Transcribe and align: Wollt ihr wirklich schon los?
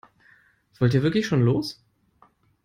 Wollt 0.79 0.95
ihr 0.95 1.03
wirklich 1.03 1.27
schon 1.27 1.43
los? 1.43 1.79